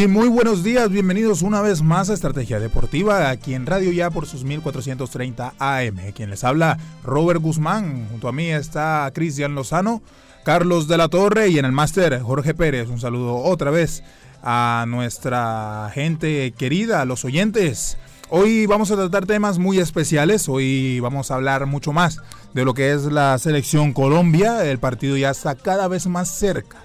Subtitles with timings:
[0.00, 4.08] Sí, muy buenos días, bienvenidos una vez más a Estrategia Deportiva, aquí en Radio Ya
[4.08, 6.12] por sus 1430 AM.
[6.14, 10.00] Quien les habla, Robert Guzmán, junto a mí está Cristian Lozano,
[10.42, 12.88] Carlos de la Torre y en el máster Jorge Pérez.
[12.88, 14.02] Un saludo otra vez
[14.42, 17.98] a nuestra gente querida, a los oyentes.
[18.30, 22.20] Hoy vamos a tratar temas muy especiales, hoy vamos a hablar mucho más
[22.54, 26.78] de lo que es la selección Colombia, el partido ya está cada vez más cerca,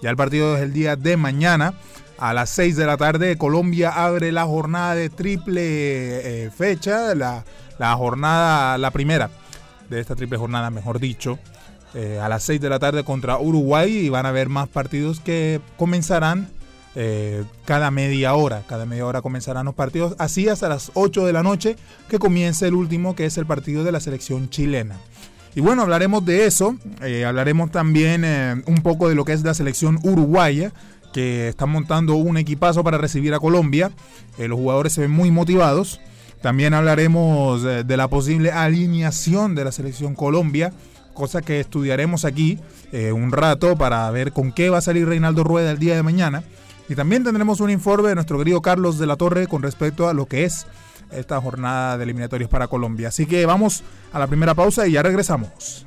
[0.00, 1.74] ya el partido es el día de mañana.
[2.18, 7.44] A las 6 de la tarde Colombia abre la jornada de triple eh, fecha, la,
[7.78, 9.30] la, jornada, la primera
[9.88, 11.38] de esta triple jornada, mejor dicho,
[11.94, 15.20] eh, a las 6 de la tarde contra Uruguay y van a haber más partidos
[15.20, 16.48] que comenzarán
[16.94, 21.32] eh, cada media hora, cada media hora comenzarán los partidos, así hasta las 8 de
[21.32, 21.76] la noche
[22.08, 24.96] que comience el último que es el partido de la selección chilena.
[25.54, 26.76] Y bueno, hablaremos de eso,
[27.26, 28.24] hablaremos también
[28.66, 30.72] un poco de lo que es la selección uruguaya,
[31.12, 33.90] que están montando un equipazo para recibir a Colombia.
[34.38, 36.00] Eh, los jugadores se ven muy motivados.
[36.40, 40.72] También hablaremos de, de, la posible alineación de la selección Colombia,
[41.14, 42.58] cosa que estudiaremos aquí
[42.92, 46.02] eh, un rato para ver con qué va a salir Reinaldo Rueda el día de
[46.02, 46.42] mañana.
[46.88, 50.14] Y también tendremos un informe de nuestro querido Carlos de la Torre con respecto a
[50.14, 50.66] lo que es
[51.10, 53.08] esta jornada de eliminatorios para Colombia.
[53.08, 55.86] Así que vamos a la primera pausa y ya regresamos.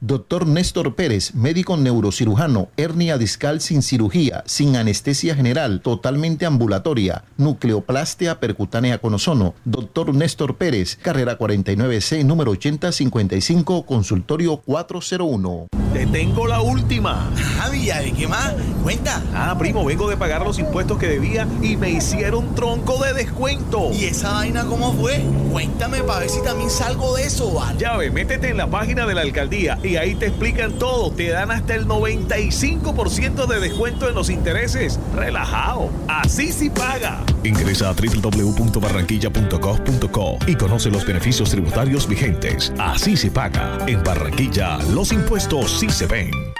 [0.00, 8.38] Doctor Néstor Pérez, médico neurocirujano, hernia discal sin cirugía, sin anestesia general, totalmente ambulatoria, nucleoplastia
[8.38, 9.54] percutánea con ozono.
[9.64, 15.68] Doctor Néstor Pérez, carrera 49C, número 8055, consultorio 401.
[15.94, 17.30] Te tengo la última.
[17.56, 18.52] Javi, ¿de qué más?
[18.82, 19.22] Cuenta.
[19.34, 23.90] Ah, primo, vengo de pagar los impuestos que debía y me hicieron tronco de descuento.
[23.94, 25.24] ¿Y esa vaina cómo fue?
[25.50, 27.78] Cuéntame para ver si también salgo de eso, ¿vale?
[27.78, 31.10] Ya ve, métete en la página de la alcaldía y ahí te explican todo.
[31.10, 34.98] Te dan hasta el 95% de descuento en los intereses.
[35.14, 35.90] Relajado.
[36.08, 37.22] Así sí paga.
[37.44, 42.72] Ingresa a www.barranquilla.gov.co y conoce los beneficios tributarios vigentes.
[42.78, 43.78] Así se paga.
[43.86, 46.55] En Barranquilla, los impuestos sí se ven.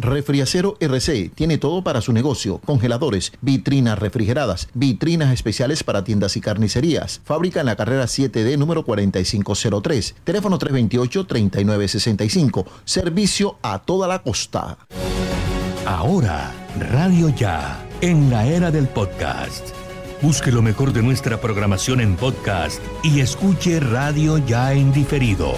[0.00, 6.40] Refriacero RC tiene todo para su negocio: congeladores, vitrinas refrigeradas, vitrinas especiales para tiendas y
[6.40, 7.20] carnicerías.
[7.24, 10.14] Fábrica en la carrera 7D número 4503.
[10.22, 12.64] Teléfono 328-3965.
[12.84, 14.78] Servicio a toda la costa.
[15.84, 16.52] Ahora,
[16.92, 19.66] Radio Ya, en la era del podcast.
[20.20, 25.54] Busque lo mejor de nuestra programación en podcast y escuche Radio Ya en diferido.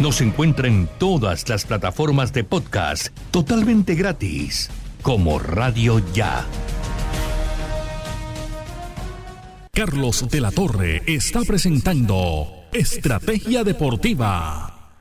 [0.00, 4.68] Nos encuentra en todas las plataformas de podcast totalmente gratis,
[5.00, 6.44] como Radio Ya.
[9.72, 15.00] Carlos de la Torre está presentando Estrategia Deportiva.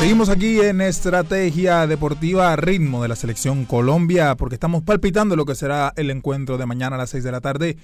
[0.00, 5.54] Seguimos aquí en Estrategia Deportiva ritmo de la selección Colombia porque estamos palpitando lo que
[5.54, 7.76] será el encuentro de mañana a las 6 de la tarde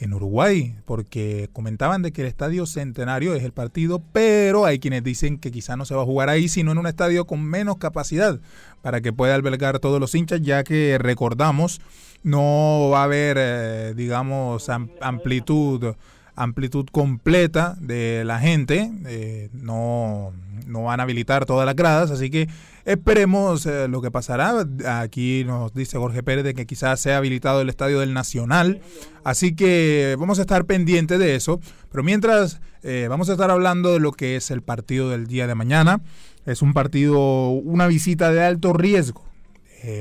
[0.00, 5.04] en Uruguay, porque comentaban de que el Estadio Centenario es el partido, pero hay quienes
[5.04, 7.76] dicen que quizá no se va a jugar ahí, sino en un estadio con menos
[7.76, 8.40] capacidad
[8.82, 11.80] para que pueda albergar todos los hinchas, ya que recordamos
[12.24, 14.68] no va a haber, eh, digamos,
[15.00, 15.94] amplitud
[16.34, 20.32] amplitud completa de la gente, eh, no,
[20.66, 22.48] no van a habilitar todas las gradas, así que
[22.84, 24.66] esperemos eh, lo que pasará.
[25.00, 28.80] Aquí nos dice Jorge Pérez de que quizás sea habilitado el estadio del Nacional,
[29.24, 31.60] así que vamos a estar pendientes de eso.
[31.90, 35.46] Pero mientras eh, vamos a estar hablando de lo que es el partido del día
[35.46, 36.00] de mañana,
[36.46, 39.24] es un partido, una visita de alto riesgo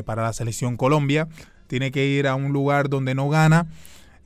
[0.06, 1.30] para la selección Colombia.
[1.68, 3.68] Tiene que ir a un lugar donde no gana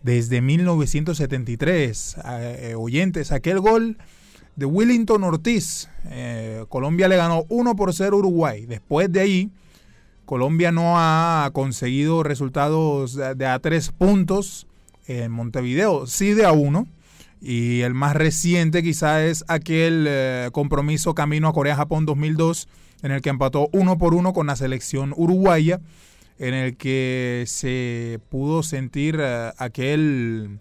[0.03, 2.17] desde 1973.
[2.25, 3.97] Eh, oyentes, aquel gol
[4.55, 5.89] de Willington Ortiz.
[6.05, 8.65] Eh, Colombia le ganó 1 por 0 a Uruguay.
[8.65, 9.51] Después de ahí,
[10.25, 14.67] Colombia no ha conseguido resultados de a tres puntos
[15.07, 16.87] en Montevideo, sí de a uno.
[17.41, 22.69] Y el más reciente quizá es aquel eh, compromiso camino a Corea-Japón 2002,
[23.01, 25.81] en el que empató uno por uno con la selección uruguaya
[26.43, 30.59] en el que se pudo sentir eh, aquel,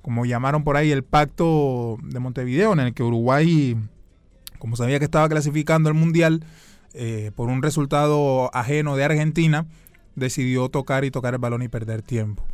[0.00, 3.76] como llamaron por ahí, el pacto de Montevideo, en el que Uruguay,
[4.60, 6.44] como sabía que estaba clasificando el Mundial,
[6.94, 9.66] eh, por un resultado ajeno de Argentina,
[10.14, 12.44] decidió tocar y tocar el balón y perder tiempo.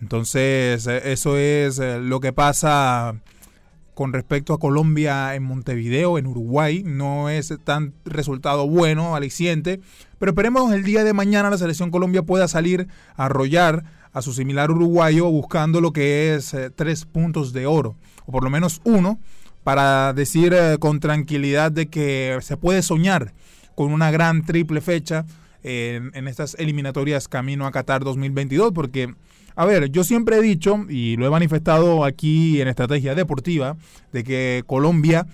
[0.00, 3.14] Entonces, eh, eso es lo que pasa
[3.94, 6.82] con respecto a Colombia en Montevideo, en Uruguay.
[6.84, 9.80] No es tan resultado bueno, aliciente,
[10.18, 14.32] pero esperemos el día de mañana la selección Colombia pueda salir a arrollar a su
[14.32, 18.80] similar uruguayo buscando lo que es eh, tres puntos de oro, o por lo menos
[18.84, 19.18] uno,
[19.64, 23.32] para decir eh, con tranquilidad de que se puede soñar
[23.74, 25.24] con una gran triple fecha
[25.62, 29.14] en, en estas eliminatorias camino a Qatar 2022, porque
[29.58, 33.76] a ver, yo siempre he dicho, y lo he manifestado aquí en Estrategia Deportiva,
[34.12, 35.26] de que Colombia,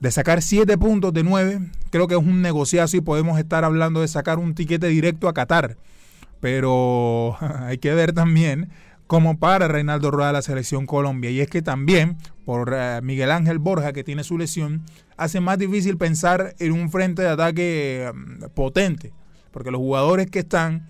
[0.00, 1.60] de sacar 7 puntos de 9,
[1.90, 5.34] creo que es un negociazo y podemos estar hablando de sacar un tiquete directo a
[5.34, 5.76] Qatar.
[6.40, 8.68] Pero hay que ver también
[9.06, 11.30] cómo para Reinaldo Rueda la selección Colombia.
[11.30, 14.82] Y es que también, por eh, Miguel Ángel Borja, que tiene su lesión,
[15.16, 19.12] hace más difícil pensar en un frente de ataque mm, potente.
[19.50, 20.88] Porque los jugadores que están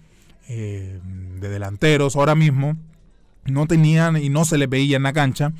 [0.48, 1.00] eh,
[1.40, 2.76] de delanteros ahora mismo
[3.44, 5.52] no tenían y no se les veía en la cancha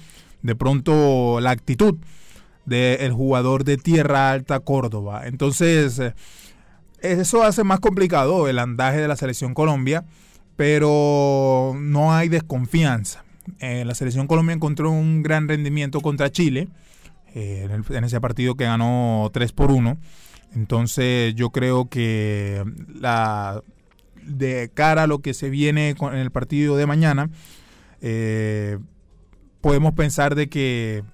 [0.43, 1.97] de pronto la actitud
[2.66, 5.26] del jugador de Tierra Alta Córdoba.
[5.26, 6.14] Entonces, eh,
[7.00, 10.05] eso hace más complicado el andaje de la selección Colombia,
[10.56, 13.25] pero no hay desconfianza.
[13.58, 16.69] Eh, la selección Colombia encontró un gran rendimiento contra Chile
[17.34, 19.99] en, en, ese partido que ganó 3 por 1.
[20.55, 22.64] Entonces yo creo que
[22.94, 23.62] la
[24.26, 27.31] de cara a lo que se viene con, en el partido de mañana,
[28.00, 28.78] eh,
[29.61, 31.05] podemos pensar de que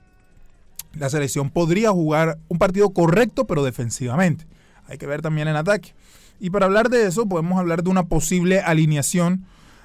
[0.94, 4.46] la selección podría jugar un partido correcto, pero defensivamente.
[4.86, 5.94] Hay que ver también el ataque.
[6.40, 9.44] Y para hablar de eso, podemos hablar de una posible alineación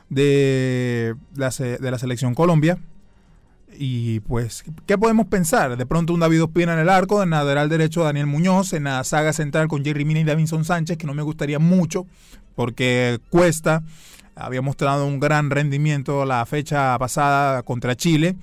[0.09, 2.79] de la, de la selección Colombia.
[3.77, 5.75] Y pues, ¿qué podemos pensar?
[5.75, 9.03] De pronto un David Ospina en el arco, en lateral derecho Daniel Muñoz, en la
[9.03, 12.05] saga central con Jerry Mina y Davinson Sánchez, que no me gustaría mucho,
[12.55, 13.83] porque Cuesta
[14.35, 18.35] había mostrado un gran rendimiento la fecha pasada contra Chile.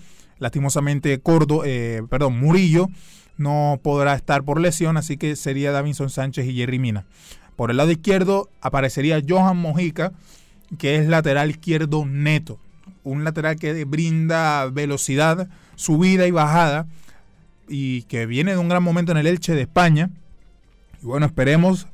[0.43, 1.23] Lastimosamente,
[1.65, 2.89] eh, perdón, Murillo
[3.37, 7.07] no podrá estar por lesión, así que sería Davinson Sánchez y Jerry Mina.
[7.55, 10.13] Por el lado izquierdo aparecería Johan Mojica,
[10.79, 12.59] que es lateral izquierdo neto.
[13.05, 16.89] Un lateral que brinda velocidad, subida y bajada,
[17.69, 20.11] y que viene de un gran momento en el Elche de España.
[21.01, 21.87] Y bueno, esperemos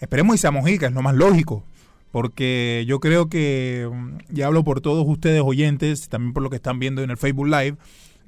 [0.00, 1.64] Esperemos y sea Mojica, es lo más lógico.
[2.10, 6.56] Porque yo creo que, mm, y hablo por todos ustedes oyentes, también por lo que
[6.56, 7.76] están viendo en el Facebook Live,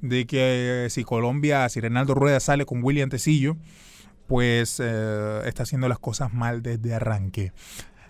[0.01, 3.57] de que eh, si Colombia, si Renaldo Rueda sale con William Tecillo,
[4.27, 7.53] pues eh, está haciendo las cosas mal desde arranque.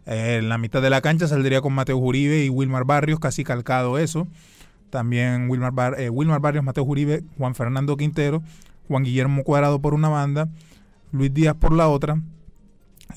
[0.05, 3.43] Eh, en la mitad de la cancha saldría con Mateo Uribe y Wilmar Barrios, casi
[3.43, 4.27] calcado eso.
[4.89, 8.43] También Wilmar, Wilmar Barrios, Mateo Uribe, Juan Fernando Quintero,
[8.87, 10.49] Juan Guillermo Cuadrado por una banda,
[11.13, 12.21] Luis Díaz por la otra,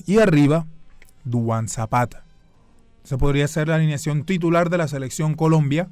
[0.05, 0.65] y arriba,
[1.25, 2.24] Duan Zapata.
[3.05, 5.89] Esa podría ser la alineación titular de la selección Colombia.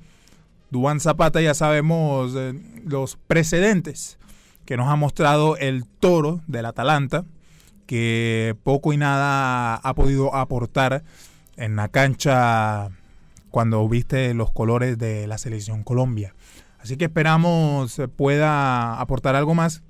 [0.71, 4.17] Duan Zapata ya sabemos eh, los precedentes
[4.65, 7.23] que nos ha mostrado el toro del Atalanta,
[7.85, 11.03] que poco y nada ha podido aportar
[11.55, 12.89] en la cancha
[13.51, 16.33] cuando viste los colores de la selección Colombia.
[16.79, 19.83] Así que esperamos pueda aportar algo más.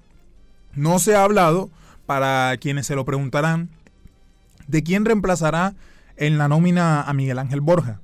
[0.73, 1.69] No se ha hablado,
[2.05, 3.69] para quienes se lo preguntarán,
[4.67, 5.73] de quién reemplazará
[6.17, 8.01] en la nómina a Miguel Ángel Borja.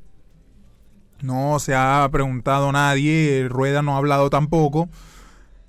[1.21, 4.89] No se ha preguntado nadie, Rueda no ha hablado tampoco.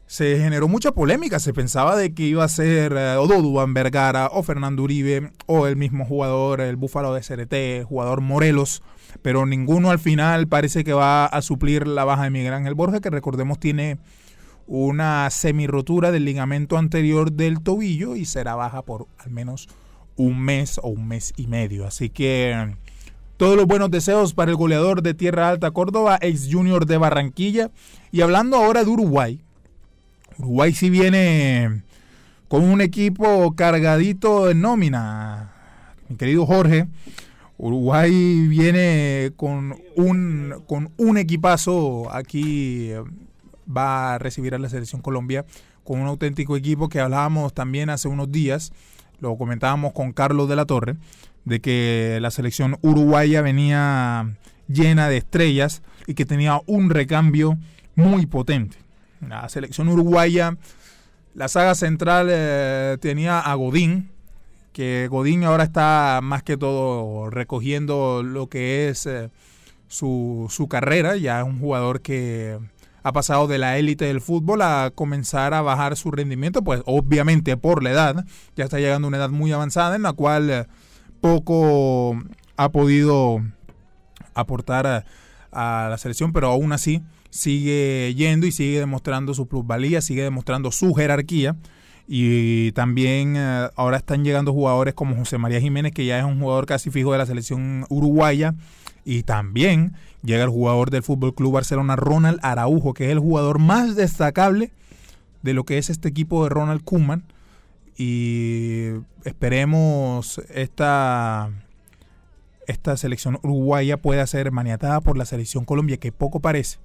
[0.06, 4.28] Se generó mucha polémica, se pensaba de que iba a ser eh, o Doduan Vergara
[4.32, 8.82] o Fernando Uribe o el mismo jugador, el Búfalo de CRT, jugador Morelos,
[9.22, 13.00] pero ninguno al final parece que va a suplir la baja de Miguel Ángel Borja,
[13.00, 13.98] que recordemos tiene
[14.66, 19.68] una semirotura del ligamento anterior del tobillo y será baja por al menos
[20.20, 21.86] un mes o un mes y medio.
[21.86, 22.74] Así que
[23.36, 27.70] todos los buenos deseos para el goleador de Tierra Alta Córdoba, ex junior de Barranquilla.
[28.12, 29.40] Y hablando ahora de Uruguay,
[30.38, 31.82] Uruguay sí viene
[32.48, 35.52] con un equipo cargadito en nómina.
[36.08, 36.86] Mi querido Jorge,
[37.56, 42.90] Uruguay viene con un, con un equipazo aquí.
[43.74, 45.46] Va a recibir a la selección Colombia
[45.84, 48.72] con un auténtico equipo que hablábamos también hace unos días
[49.20, 50.96] lo comentábamos con Carlos de la Torre,
[51.44, 54.36] de que la selección uruguaya venía
[54.68, 57.58] llena de estrellas y que tenía un recambio
[57.94, 58.76] muy potente.
[59.26, 60.56] La selección uruguaya,
[61.34, 64.10] la saga central eh, tenía a Godín,
[64.72, 69.30] que Godín ahora está más que todo recogiendo lo que es eh,
[69.88, 72.58] su, su carrera, ya es un jugador que
[73.02, 77.56] ha pasado de la élite del fútbol a comenzar a bajar su rendimiento, pues obviamente
[77.56, 78.24] por la edad,
[78.56, 80.66] ya está llegando a una edad muy avanzada en la cual eh,
[81.20, 82.18] poco
[82.56, 83.42] ha podido
[84.34, 84.86] aportar
[85.52, 90.70] a, la selección, pero aún así sigue yendo y sigue demostrando su plusvalía, sigue demostrando
[90.70, 91.56] su jerarquía.
[92.06, 96.40] Y también eh, ahora están llegando jugadores como José María Jiménez, que ya es un
[96.40, 98.54] jugador casi fijo de la selección uruguaya.
[99.04, 103.58] Y también llega el jugador del Fútbol Club Barcelona, Ronald Araujo, que es el jugador
[103.58, 104.70] más destacable
[105.42, 107.24] de lo que es este equipo de Ronald Koeman.
[107.96, 108.88] Y
[109.24, 111.50] esperemos esta,
[112.66, 116.78] esta selección uruguaya pueda ser maniatada por la selección Colombia, que poco parece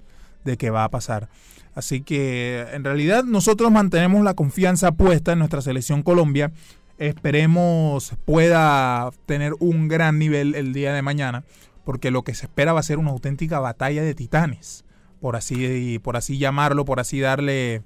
[0.44, 1.28] de que va a pasar.
[1.74, 6.52] Así que en realidad nosotros mantenemos la confianza puesta en nuestra selección Colombia.
[6.98, 11.44] Esperemos pueda tener un gran nivel el día de mañana
[11.86, 14.84] porque lo que se espera va a ser una auténtica batalla de titanes,
[15.20, 17.84] por así, por así llamarlo, por así darle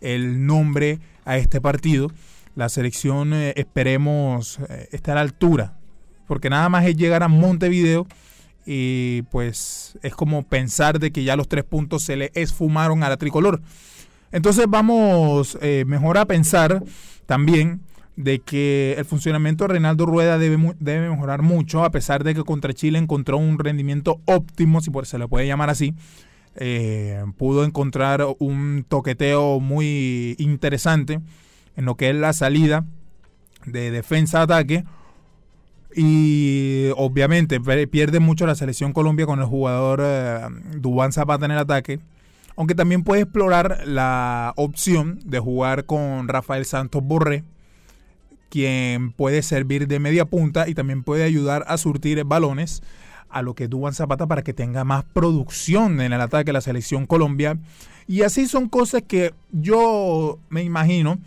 [0.00, 2.10] el nombre a este partido.
[2.56, 5.76] La selección eh, esperemos eh, estar a la altura,
[6.26, 8.06] porque nada más es llegar a Montevideo
[8.64, 13.10] y pues es como pensar de que ya los tres puntos se le esfumaron a
[13.10, 13.60] la tricolor.
[14.32, 16.82] Entonces vamos eh, mejor a pensar
[17.26, 17.82] también
[18.16, 22.44] de que el funcionamiento de Reinaldo Rueda debe, debe mejorar mucho, a pesar de que
[22.44, 25.94] contra Chile encontró un rendimiento óptimo, si se le puede llamar así.
[26.56, 31.20] Eh, pudo encontrar un toqueteo muy interesante
[31.76, 32.84] en lo que es la salida
[33.66, 34.84] de defensa-ataque.
[35.96, 40.40] Y obviamente pierde mucho la selección Colombia con el jugador eh,
[40.76, 42.00] Dubán Zapata en el ataque.
[42.56, 47.44] Aunque también puede explorar la opción de jugar con Rafael Santos Borré
[48.54, 52.84] quien puede servir de media punta y también puede ayudar a surtir balones
[53.28, 56.60] a lo que Duban Zapata para que tenga más producción en el ataque de la
[56.60, 57.58] selección Colombia.
[58.06, 61.18] Y así son cosas que yo me imagino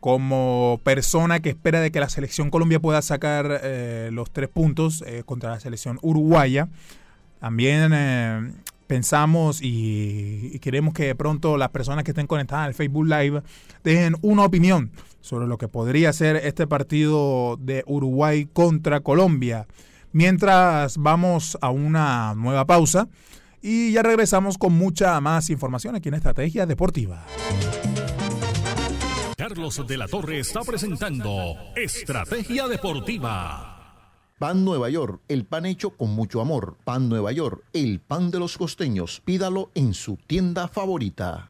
[0.00, 5.04] como persona que espera de que la selección Colombia pueda sacar eh, los tres puntos
[5.06, 6.66] eh, contra la selección uruguaya.
[7.38, 8.52] También eh,
[8.86, 13.42] pensamos y, queremos que de pronto las personas que estén conectadas al Facebook Live
[13.84, 14.90] dejen una opinión
[15.20, 19.66] sobre lo que podría ser este partido de Uruguay contra Colombia.
[20.12, 23.08] Mientras vamos a una nueva pausa
[23.60, 27.26] y ya regresamos con mucha más información aquí en Estrategia Deportiva.
[29.36, 33.75] Carlos de la Torre está presentando Estrategia Deportiva.
[34.38, 36.76] Pan Nueva York, el pan hecho con mucho amor.
[36.84, 39.22] Pan Nueva York, el pan de los costeños.
[39.24, 41.48] Pídalo en su tienda favorita.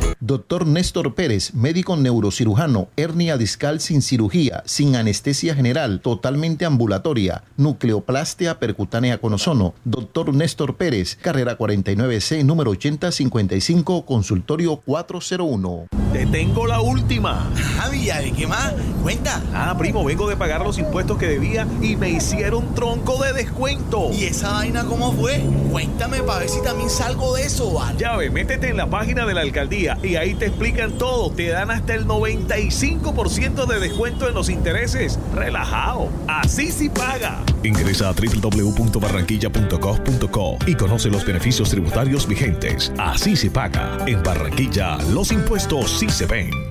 [0.23, 8.59] Doctor Néstor Pérez, médico neurocirujano, hernia discal sin cirugía, sin anestesia general, totalmente ambulatoria, nucleoplastia
[8.59, 9.73] percutánea con ozono.
[9.83, 15.87] Doctor Néstor Pérez, carrera 49C, número 8055, consultorio 401.
[16.13, 17.49] Te tengo la última.
[17.81, 18.73] Ah, ¿de qué más?
[19.01, 19.41] Cuenta.
[19.53, 24.11] Ah, primo, vengo de pagar los impuestos que debía y me hicieron tronco de descuento.
[24.11, 25.41] ¿Y esa vaina cómo fue?
[25.71, 27.97] Cuéntame para ver si también salgo de eso, ¿vale?
[27.97, 31.31] Ya ve, métete en la página de la alcaldía y ahí te explican todo.
[31.31, 35.19] Te dan hasta el 95% de descuento en los intereses.
[35.33, 36.09] Relajado.
[36.27, 37.39] Así sí paga.
[37.63, 42.91] Ingresa a www.barranquilla.gov.co y conoce los beneficios tributarios vigentes.
[42.97, 43.97] Así se paga.
[44.07, 46.70] En Barranquilla, los impuestos sí se ven.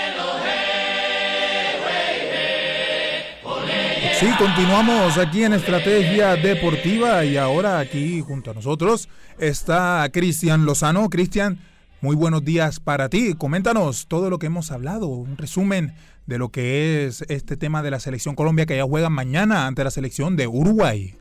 [4.21, 9.09] Sí, continuamos aquí en Estrategia Deportiva y ahora aquí junto a nosotros
[9.39, 11.09] está Cristian Lozano.
[11.09, 11.57] Cristian,
[12.01, 13.33] muy buenos días para ti.
[13.33, 15.95] Coméntanos todo lo que hemos hablado, un resumen
[16.27, 19.83] de lo que es este tema de la selección Colombia que ya juega mañana ante
[19.83, 21.15] la selección de Uruguay.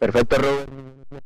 [0.00, 0.68] Perfecto, Robert.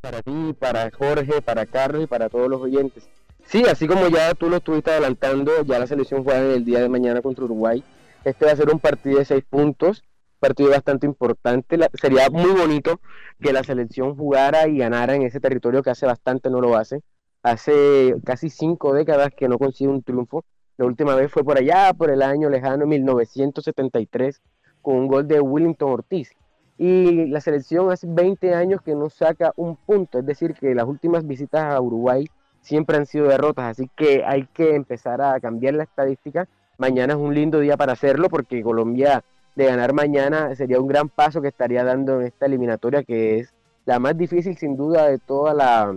[0.02, 3.08] Para ti, para Jorge, para Carlos y para todos los oyentes.
[3.46, 6.90] Sí, así como ya tú lo estuviste adelantando, ya la selección juega el día de
[6.90, 7.82] mañana contra Uruguay.
[8.26, 10.04] Este va a ser un partido de seis puntos
[10.40, 11.78] partido bastante importante.
[11.94, 13.00] sería muy bonito
[13.40, 17.02] que la selección jugara y ganara en ese territorio que hace bastante no lo hace.
[17.42, 20.44] Hace casi cinco décadas que no consigue un triunfo.
[20.76, 24.40] La última vez fue por allá, por el año lejano 1973,
[24.82, 26.32] con un gol de Willington Ortiz.
[26.78, 30.86] Y la selección hace 20 años que no saca un punto, es decir, que las
[30.86, 32.26] últimas visitas a Uruguay
[32.62, 36.48] siempre han sido derrotas, así que hay que empezar a cambiar la estadística.
[36.78, 39.22] Mañana es un lindo día para hacerlo porque Colombia
[39.56, 43.54] de ganar mañana sería un gran paso que estaría dando en esta eliminatoria que es
[43.84, 45.94] la más difícil sin duda de toda la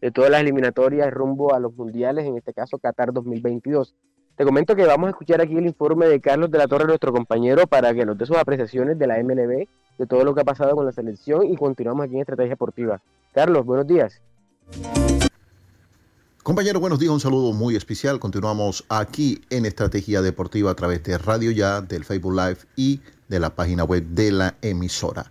[0.00, 3.94] de todas las eliminatorias rumbo a los mundiales, en este caso Qatar 2022.
[4.36, 7.12] Te comento que vamos a escuchar aquí el informe de Carlos de la Torre, nuestro
[7.12, 10.44] compañero, para que nos dé sus apreciaciones de la MLB, de todo lo que ha
[10.44, 13.00] pasado con la selección y continuamos aquí en Estrategia Deportiva.
[13.32, 14.20] Carlos, buenos días.
[16.42, 18.18] Compañero, buenos días, un saludo muy especial.
[18.18, 23.38] Continuamos aquí en Estrategia Deportiva a través de Radio Ya, del Facebook Live y de
[23.38, 25.30] la página web de la emisora.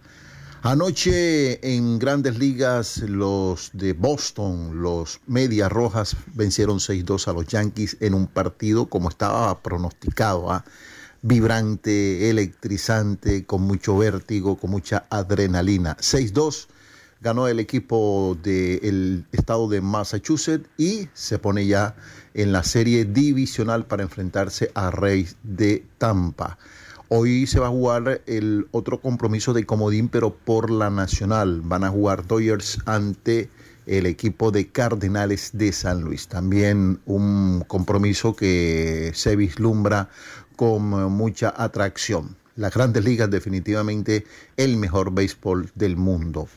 [0.62, 7.98] Anoche en grandes ligas los de Boston, los Medias Rojas, vencieron 6-2 a los Yankees
[8.00, 10.64] en un partido como estaba pronosticado, ¿ah?
[11.22, 15.98] vibrante, electrizante, con mucho vértigo, con mucha adrenalina.
[15.98, 16.68] 6-2
[17.22, 21.96] ganó el equipo del estado de Massachusetts y se pone ya
[22.34, 26.58] en la serie divisional para enfrentarse a Reyes de Tampa.
[27.10, 31.62] Hoy se va a jugar el otro compromiso de comodín, pero por la nacional.
[31.62, 33.50] Van a jugar Dodgers ante
[33.86, 36.28] el equipo de Cardenales de San Luis.
[36.28, 40.10] También un compromiso que se vislumbra
[40.56, 42.38] con mucha atracción.
[42.56, 46.48] Las grandes ligas definitivamente el mejor béisbol del mundo.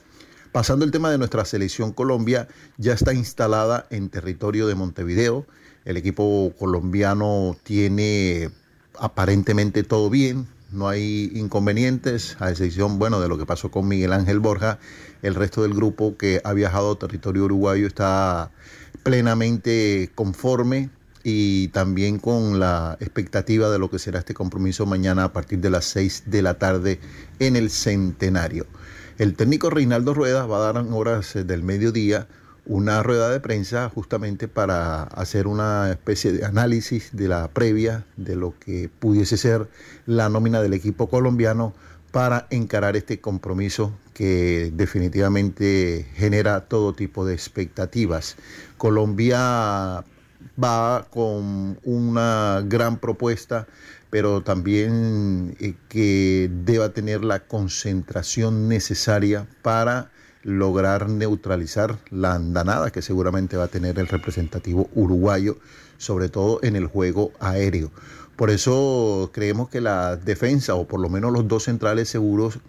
[0.55, 2.47] Pasando el tema de nuestra selección Colombia,
[2.79, 5.47] ya está instalada en territorio de Montevideo.
[5.85, 8.51] El equipo colombiano tiene
[8.97, 14.12] aparentemente todo bien, no hay inconvenientes, a excepción, bueno, de lo que pasó con Miguel
[14.12, 14.79] Ángel Borja.
[15.23, 18.53] El resto del grupo que ha viajado a territorio uruguayo está
[19.03, 20.88] plenamente conforme
[21.25, 25.71] y también con la expectativa de lo que será este compromiso mañana a partir de
[25.71, 27.01] las 6 de la tarde
[27.40, 28.69] en el Centenario.
[29.16, 32.27] El técnico Reinaldo Rueda va a dar en horas del mediodía
[32.66, 38.35] una rueda de prensa justamente para hacer una especie de análisis de la previa de
[38.35, 39.68] lo que pudiese ser
[40.07, 41.74] la nómina del equipo colombiano
[42.11, 48.35] para encarar este compromiso que definitivamente genera todo tipo de expectativas.
[48.79, 50.05] Colombia
[50.62, 53.68] va con una gran propuesta
[54.14, 60.12] pero también eh, que deba tener la concentración necesaria para
[60.44, 65.59] lograr neutralizar la andanada que seguramente va a tener el representativo uruguayo,
[65.98, 67.90] sobre todo en el juego aéreo.
[68.37, 72.61] Por eso creemos que la defensa, o por lo menos los dos centrales seguros,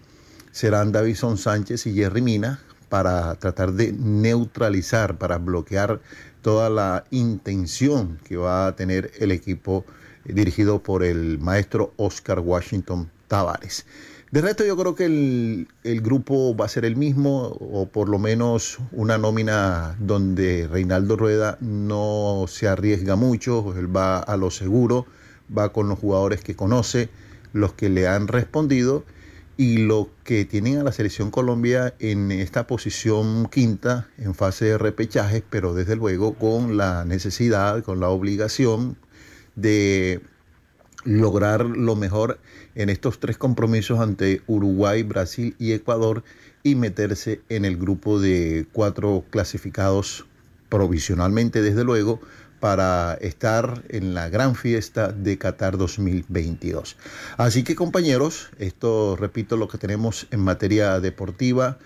[0.51, 6.01] serán Davison Sánchez y Jerry Mina, para tratar de neutralizar, para bloquear
[6.41, 9.85] toda la intención que va a tener el equipo
[10.25, 13.85] dirigido por el maestro Oscar Washington Tavares.
[14.31, 18.09] De resto yo creo que el, el, grupo va a ser el mismo o por
[18.09, 24.51] lo menos una nómina donde Reinaldo Rueda no se arriesga mucho, él va a lo
[24.51, 25.05] seguro,
[25.55, 27.09] va con los jugadores que conoce,
[27.53, 29.05] los que le han respondido
[29.57, 34.77] y lo que tienen a la selección Colombia en esta posición quinta en fase de
[34.77, 38.97] repechaje, pero desde luego con la necesidad, con la obligación
[39.55, 40.21] de
[41.03, 42.39] lograr lo mejor
[42.73, 46.23] en estos tres compromisos ante Uruguay, Brasil y Ecuador
[46.63, 50.25] y meterse en el grupo de cuatro clasificados
[50.69, 52.19] provisionalmente, desde luego,
[52.59, 56.97] para estar en la gran fiesta de Qatar 2022.
[57.37, 61.77] Así que compañeros, esto repito lo que tenemos en materia deportiva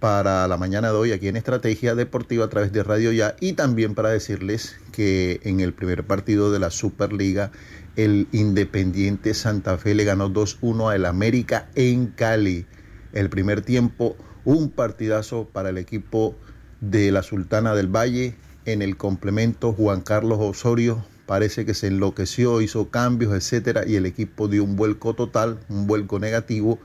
[0.00, 3.54] para la mañana de hoy aquí en Estrategia Deportiva a través de Radio Ya y
[3.54, 7.50] también para decirles que en el primer partido de la Superliga
[7.96, 12.64] el Independiente Santa Fe le ganó 2-1 al América en Cali.
[13.12, 16.36] El primer tiempo, un partidazo para el equipo
[16.80, 18.36] de la Sultana del Valle.
[18.66, 24.06] En el complemento, Juan Carlos Osorio parece que se enloqueció, hizo cambios, etcétera, y el
[24.06, 26.78] equipo dio un vuelco total, un vuelco negativo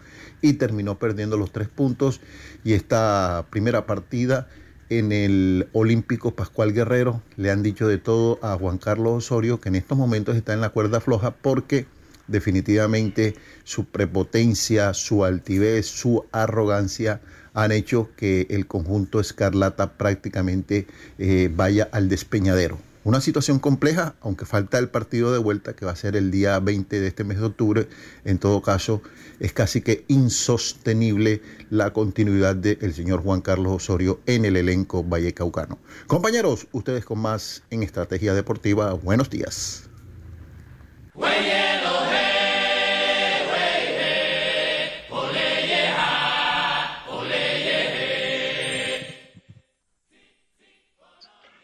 [0.44, 2.22] y terminó perdiendo los tres puntos.
[2.64, 4.48] Y esta primera partida
[4.90, 9.70] en el Olímpico Pascual Guerrero le han dicho de todo a Juan Carlos Osorio que
[9.70, 11.88] en estos momentos está en la cuerda floja porque
[12.28, 17.22] definitivamente su prepotencia, su altivez, su arrogancia
[17.54, 22.80] han hecho que el conjunto Escarlata prácticamente eh, vaya al despeñadero.
[23.06, 26.58] Una situación compleja, aunque falta el partido de vuelta que va a ser el día
[26.60, 27.90] 20 de este mes de octubre.
[28.24, 29.02] En todo caso,
[29.42, 35.80] es casi que insostenible la continuidad del señor Juan Carlos Osorio en el elenco vallecaucano.
[36.08, 38.94] Compañeros, ustedes con más en Estrategia Deportiva.
[38.94, 39.90] Buenos días.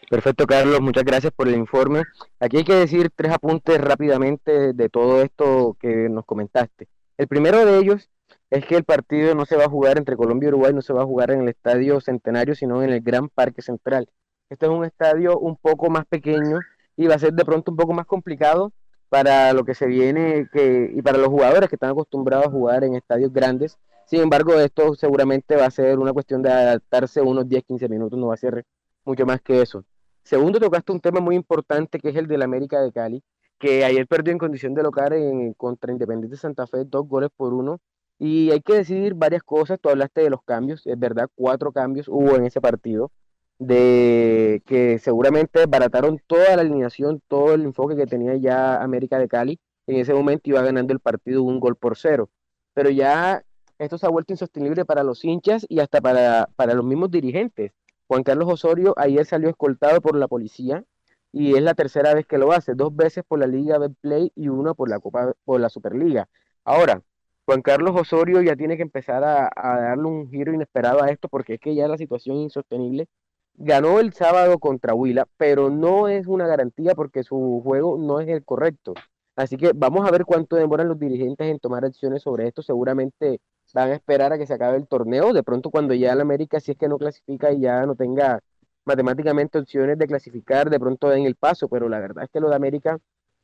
[0.09, 2.01] Perfecto, Carlos, muchas gracias por el informe.
[2.39, 6.87] Aquí hay que decir tres apuntes rápidamente de todo esto que nos comentaste.
[7.15, 8.09] El primero de ellos
[8.49, 10.93] es que el partido no se va a jugar entre Colombia y Uruguay, no se
[10.93, 14.09] va a jugar en el Estadio Centenario, sino en el Gran Parque Central.
[14.49, 16.57] Este es un estadio un poco más pequeño
[16.97, 18.73] y va a ser de pronto un poco más complicado
[19.09, 22.83] para lo que se viene que, y para los jugadores que están acostumbrados a jugar
[22.83, 23.77] en estadios grandes.
[24.07, 28.27] Sin embargo, esto seguramente va a ser una cuestión de adaptarse unos 10-15 minutos, no
[28.27, 28.65] va a ser
[29.05, 29.85] mucho más que eso.
[30.29, 33.23] Segundo, tocaste un tema muy importante que es el de la América de Cali,
[33.57, 37.51] que ayer perdió en condición de local en, contra Independiente Santa Fe dos goles por
[37.51, 37.79] uno.
[38.19, 39.79] Y hay que decidir varias cosas.
[39.81, 43.11] Tú hablaste de los cambios, es verdad, cuatro cambios hubo en ese partido,
[43.57, 49.27] de que seguramente barataron toda la alineación, todo el enfoque que tenía ya América de
[49.27, 49.59] Cali.
[49.87, 52.29] En ese momento iba ganando el partido un gol por cero.
[52.75, 53.43] Pero ya
[53.79, 57.71] esto se ha vuelto insostenible para los hinchas y hasta para, para los mismos dirigentes.
[58.09, 60.83] Juan Carlos Osorio ayer salió escoltado por la policía
[61.31, 64.47] y es la tercera vez que lo hace, dos veces por la Liga Betplay y
[64.49, 66.27] una por la Copa por la Superliga.
[66.63, 67.03] Ahora,
[67.45, 71.53] Juan Carlos Osorio ya tiene que empezar a, darle un giro inesperado a esto porque
[71.55, 73.07] es que ya la situación es insostenible.
[73.53, 78.27] Ganó el sábado contra Huila, pero no es una garantía porque su juego no es
[78.27, 78.95] el correcto.
[79.35, 82.63] Así que vamos a ver cuánto demoran los dirigentes en tomar acciones sobre esto.
[82.63, 83.39] Seguramente
[83.73, 85.33] van a esperar a que se acabe el torneo.
[85.33, 88.39] De pronto, cuando ya el América, si es que no clasifica y ya no tenga
[88.85, 91.67] matemáticamente opciones de clasificar, de pronto den el paso.
[91.69, 92.99] Pero la verdad es que lo de América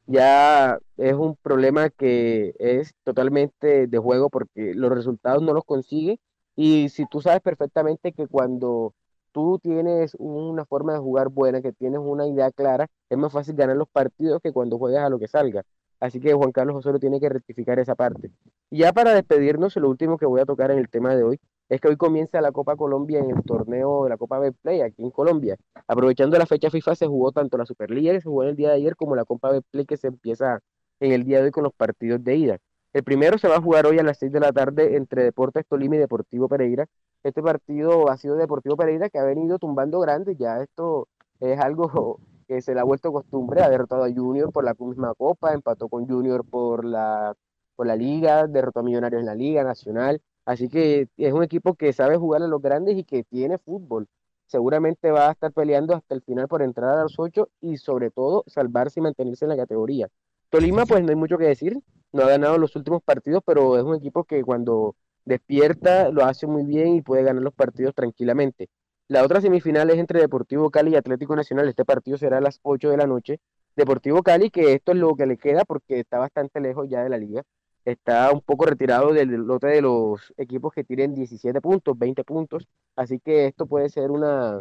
[0.08, 6.20] ya es un problema que es totalmente de juego porque los resultados no los consigue.
[6.56, 8.94] Y si tú sabes perfectamente que cuando
[9.32, 13.56] tú tienes una forma de jugar buena, que tienes una idea clara, es más fácil
[13.56, 15.64] ganar los partidos que cuando juegas a lo que salga.
[16.06, 18.30] Así que Juan Carlos Osorio tiene que rectificar esa parte.
[18.70, 21.40] Y ya para despedirnos, lo último que voy a tocar en el tema de hoy
[21.68, 25.02] es que hoy comienza la Copa Colombia en el torneo de la Copa Betplay aquí
[25.02, 25.58] en Colombia.
[25.88, 28.70] Aprovechando la fecha FIFA se jugó tanto la Superliga que se jugó en el día
[28.70, 30.60] de ayer como la Copa Betplay que se empieza
[31.00, 32.58] en el día de hoy con los partidos de ida.
[32.94, 35.66] El primero se va a jugar hoy a las 6 de la tarde entre Deportes
[35.68, 36.86] Tolima y Deportivo Pereira.
[37.24, 41.08] Este partido ha sido Deportivo Pereira que ha venido tumbando grandes, ya esto
[41.40, 45.14] es algo que se le ha vuelto costumbre, ha derrotado a Junior por la misma
[45.16, 47.36] copa, empató con Junior por la,
[47.76, 51.76] por la liga, derrotó a Millonarios en la liga nacional, así que es un equipo
[51.76, 54.08] que sabe jugar a los grandes y que tiene fútbol.
[54.48, 58.12] Seguramente va a estar peleando hasta el final por entrar a los ocho y sobre
[58.12, 60.08] todo salvarse y mantenerse en la categoría.
[60.50, 61.80] Tolima, pues no hay mucho que decir,
[62.12, 66.48] no ha ganado los últimos partidos, pero es un equipo que cuando despierta, lo hace
[66.48, 68.70] muy bien y puede ganar los partidos tranquilamente.
[69.08, 71.68] La otra semifinal es entre Deportivo Cali y Atlético Nacional.
[71.70, 73.40] Este partido será a las 8 de la noche.
[73.76, 77.10] Deportivo Cali, que esto es lo que le queda porque está bastante lejos ya de
[77.10, 77.44] la liga.
[77.84, 82.68] Está un poco retirado del lote de los equipos que tienen 17 puntos, 20 puntos.
[82.96, 84.60] Así que esto puede ser una,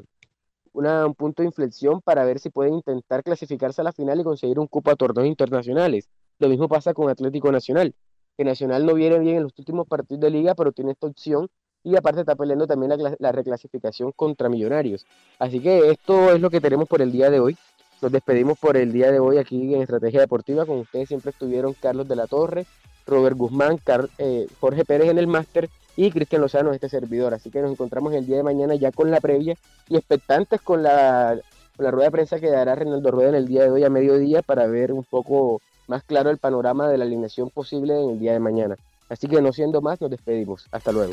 [0.74, 4.58] un punto de inflexión para ver si pueden intentar clasificarse a la final y conseguir
[4.58, 6.10] un cupo a torneos internacionales.
[6.38, 7.94] Lo mismo pasa con Atlético Nacional,
[8.36, 11.48] que Nacional no viene bien en los últimos partidos de liga, pero tiene esta opción
[11.84, 15.06] y aparte está peleando también la, reclasificación contra Millonarios.
[15.38, 17.56] Así que esto es lo que tenemos por el día de hoy.
[18.00, 20.64] Nos despedimos por el día de hoy aquí en Estrategia Deportiva.
[20.64, 22.66] Con ustedes siempre estuvieron Carlos de la Torre,
[23.06, 23.78] Robert Guzmán,
[24.18, 27.34] eh, Jorge Pérez en el máster y Cristian Lozano, este servidor.
[27.34, 29.54] Así que nos encontramos el día de mañana ya con la previa
[29.88, 31.38] y expectantes con la,
[31.78, 34.40] la rueda de prensa que dará Renaldo Rueda en el día de hoy a mediodía
[34.40, 38.32] para ver un poco más claro el panorama de la alineación posible en el día
[38.32, 38.76] de mañana.
[39.10, 40.66] Así que no siendo más, nos despedimos.
[40.72, 41.12] Hasta luego.